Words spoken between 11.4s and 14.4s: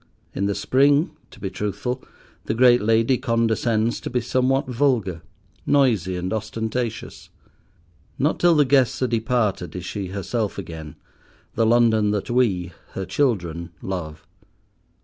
the London that we, her children, love.